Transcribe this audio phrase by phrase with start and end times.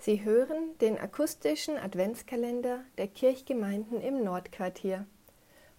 [0.00, 5.06] Sie hören den akustischen Adventskalender der Kirchgemeinden im Nordquartier.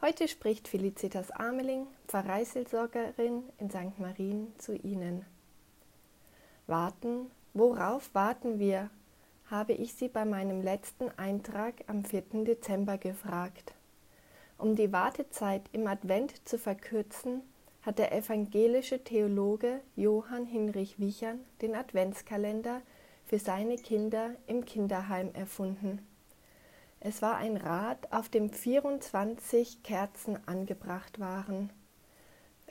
[0.02, 3.98] Heute spricht Felicitas Ameling, Pfarreiseelsorgerin in St.
[3.98, 5.26] Marien, zu Ihnen.
[6.68, 8.90] Warten, worauf warten wir?
[9.50, 12.44] habe ich Sie bei meinem letzten Eintrag am 4.
[12.44, 13.74] Dezember gefragt.
[14.58, 17.42] Um die Wartezeit im Advent zu verkürzen,
[17.82, 22.82] hat der evangelische Theologe Johann Hinrich Wichern den Adventskalender
[23.30, 26.00] für seine Kinder im Kinderheim erfunden.
[27.00, 31.70] Es war ein Rad, auf dem 24 Kerzen angebracht waren.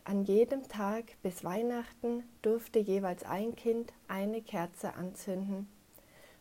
[0.03, 5.69] An jedem Tag bis Weihnachten durfte jeweils ein Kind eine Kerze anzünden.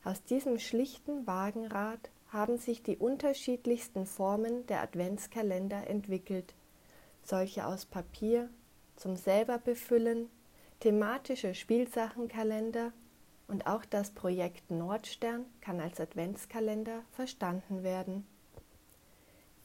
[0.03, 6.55] Aus diesem schlichten Wagenrad haben sich die unterschiedlichsten Formen der Adventskalender entwickelt,
[7.22, 8.49] solche aus Papier
[8.95, 10.27] zum selber befüllen,
[10.80, 12.94] thematische Spielsachenkalender
[13.48, 18.26] und auch das Projekt Nordstern kann als Adventskalender verstanden werden.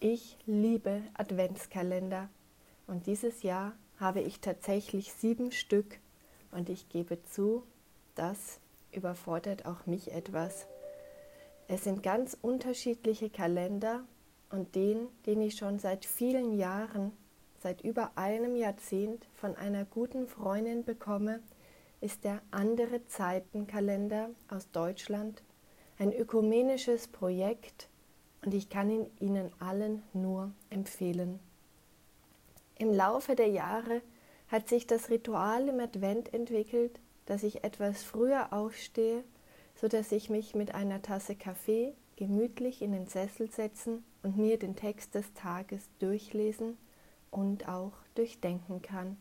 [0.01, 2.29] Ich liebe Adventskalender
[2.87, 5.99] und dieses Jahr habe ich tatsächlich sieben Stück
[6.51, 7.63] und ich gebe zu,
[8.15, 8.59] das
[8.93, 10.67] überfordert auch mich etwas.
[11.69, 14.05] Es sind ganz unterschiedliche Kalender
[14.51, 17.13] und den, den ich schon seit vielen Jahren,
[17.61, 21.41] seit über einem Jahrzehnt von einer guten Freundin bekomme,
[22.03, 25.43] ist der Andere Zeitenkalender aus Deutschland
[25.99, 27.89] ein ökumenisches Projekt
[28.45, 31.39] und ich kann ihn Ihnen allen nur empfehlen.
[32.77, 34.03] Im Laufe der Jahre
[34.49, 39.23] hat sich das Ritual im Advent entwickelt, dass ich etwas früher aufstehe,
[39.77, 44.59] so dass ich mich mit einer Tasse Kaffee gemütlich in den Sessel setzen und mir
[44.59, 46.77] den Text des Tages durchlesen
[47.31, 49.17] und auch durchdenken kann.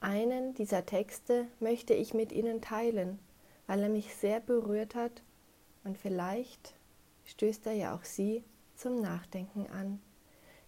[0.00, 3.18] Einen dieser Texte möchte ich mit Ihnen teilen,
[3.66, 5.22] weil er mich sehr berührt hat
[5.84, 6.74] und vielleicht
[7.24, 10.00] stößt er ja auch Sie zum Nachdenken an.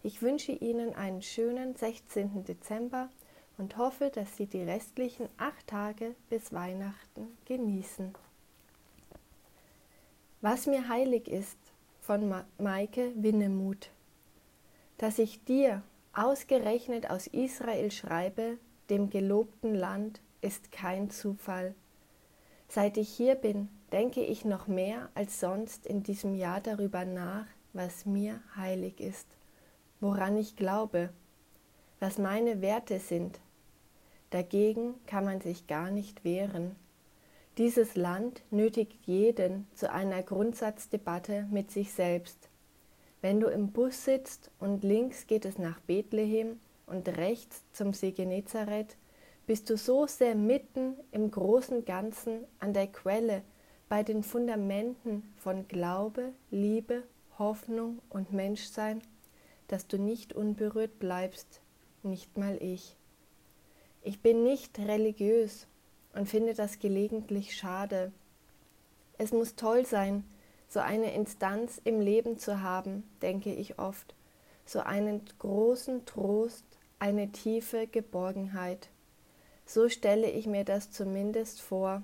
[0.02, 2.44] Ich wünsche Ihnen einen schönen 16.
[2.44, 3.10] Dezember
[3.58, 8.14] und hoffe, dass Sie die restlichen acht Tage bis Weihnachten genießen.
[10.40, 11.58] Was mir heilig ist
[12.00, 13.90] von Maike Winnemuth,
[14.96, 18.58] dass ich dir ausgerechnet aus Israel schreibe,
[18.90, 21.74] dem gelobten Land, ist kein Zufall.
[22.68, 27.46] Seit ich hier bin, denke ich noch mehr als sonst in diesem Jahr darüber nach,
[27.72, 29.26] was mir heilig ist,
[30.00, 31.10] woran ich glaube,
[32.00, 33.40] was meine Werte sind.
[34.30, 36.76] Dagegen kann man sich gar nicht wehren.
[37.56, 42.48] Dieses Land nötigt jeden zu einer Grundsatzdebatte mit sich selbst.
[43.20, 48.12] Wenn du im Bus sitzt und links geht es nach Bethlehem, und rechts zum See
[48.12, 48.96] Genezareth,
[49.46, 53.42] bist du so sehr mitten im großen Ganzen an der Quelle,
[53.88, 57.04] bei den Fundamenten von Glaube, Liebe,
[57.38, 59.00] Hoffnung und Menschsein,
[59.68, 61.62] dass du nicht unberührt bleibst,
[62.02, 62.96] nicht mal ich.
[64.02, 65.66] Ich bin nicht religiös
[66.14, 68.12] und finde das gelegentlich schade.
[69.16, 70.24] Es muss toll sein,
[70.68, 74.14] so eine Instanz im Leben zu haben, denke ich oft,
[74.66, 76.64] so einen großen Trost
[76.98, 78.88] eine tiefe Geborgenheit.
[79.66, 82.02] So stelle ich mir das zumindest vor,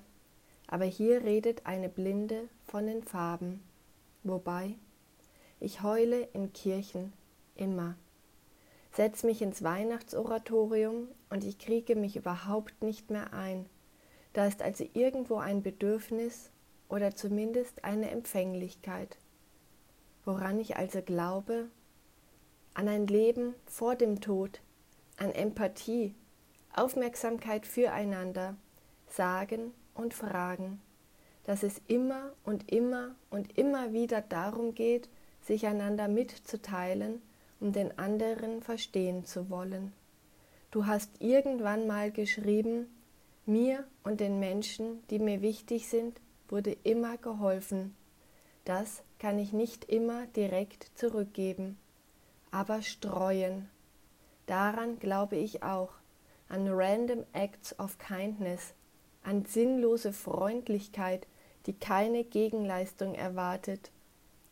[0.67, 3.63] aber hier redet eine Blinde von den Farben.
[4.23, 4.75] Wobei,
[5.61, 7.13] ich heule in Kirchen
[7.57, 7.97] immer.
[8.93, 13.67] Setz mich ins Weihnachtsoratorium und ich kriege mich überhaupt nicht mehr ein.
[14.33, 16.51] Da ist also irgendwo ein Bedürfnis
[16.89, 19.17] oder zumindest eine Empfänglichkeit.
[20.25, 21.69] Woran ich also glaube,
[22.75, 24.61] an ein Leben vor dem Tod,
[25.17, 26.15] an Empathie,
[26.75, 28.57] Aufmerksamkeit füreinander,
[29.09, 30.81] Sagen und Fragen,
[31.45, 35.09] dass es immer und immer und immer wieder darum geht,
[35.41, 37.23] sich einander mitzuteilen,
[37.61, 39.93] um den anderen verstehen zu wollen.
[40.71, 42.89] Du hast irgendwann mal geschrieben,
[43.47, 47.95] mir und den Menschen, die mir wichtig sind, wurde immer geholfen.
[48.65, 51.79] Das kann ich nicht immer direkt zurückgeben,
[52.51, 53.69] aber streuen
[54.47, 55.91] Daran glaube ich auch,
[56.49, 58.75] an random acts of kindness,
[59.23, 61.27] an sinnlose Freundlichkeit,
[61.67, 63.91] die keine Gegenleistung erwartet.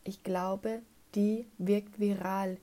[0.03, 0.81] Ich glaube,
[1.15, 2.57] die wirkt viral,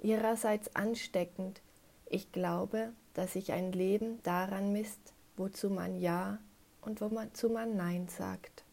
[0.00, 1.62] ihrerseits ansteckend.
[2.06, 6.38] Ich glaube, dass sich ein Leben daran misst, wozu man Ja
[6.80, 8.64] und wozu man Nein sagt.